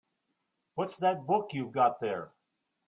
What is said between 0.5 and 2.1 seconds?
What's that book you've got